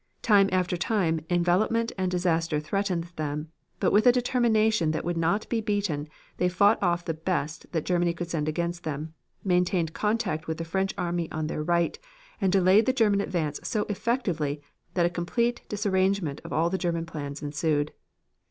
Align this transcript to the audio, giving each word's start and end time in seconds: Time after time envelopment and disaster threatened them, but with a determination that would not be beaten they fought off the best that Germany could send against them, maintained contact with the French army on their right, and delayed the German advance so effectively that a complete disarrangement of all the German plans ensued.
Time 0.23 0.49
after 0.51 0.75
time 0.75 1.19
envelopment 1.29 1.91
and 1.95 2.09
disaster 2.09 2.59
threatened 2.59 3.03
them, 3.17 3.49
but 3.79 3.91
with 3.91 4.07
a 4.07 4.11
determination 4.11 4.89
that 4.89 5.05
would 5.05 5.15
not 5.15 5.47
be 5.47 5.61
beaten 5.61 6.09
they 6.37 6.49
fought 6.49 6.81
off 6.81 7.05
the 7.05 7.13
best 7.13 7.71
that 7.71 7.83
Germany 7.85 8.11
could 8.11 8.27
send 8.27 8.49
against 8.49 8.83
them, 8.83 9.13
maintained 9.43 9.93
contact 9.93 10.47
with 10.47 10.57
the 10.57 10.65
French 10.65 10.95
army 10.97 11.29
on 11.31 11.45
their 11.45 11.61
right, 11.61 11.99
and 12.41 12.51
delayed 12.51 12.87
the 12.87 12.93
German 12.93 13.21
advance 13.21 13.59
so 13.63 13.85
effectively 13.89 14.59
that 14.95 15.05
a 15.05 15.07
complete 15.07 15.61
disarrangement 15.69 16.41
of 16.43 16.51
all 16.51 16.71
the 16.71 16.79
German 16.79 17.05
plans 17.05 17.43
ensued. 17.43 17.93